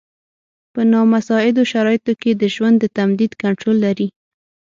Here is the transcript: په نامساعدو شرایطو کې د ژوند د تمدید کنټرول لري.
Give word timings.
په 0.73 0.81
نامساعدو 0.91 1.63
شرایطو 1.71 2.13
کې 2.21 2.31
د 2.35 2.43
ژوند 2.55 2.75
د 2.79 2.85
تمدید 2.97 3.31
کنټرول 3.43 3.77
لري. 3.85 4.07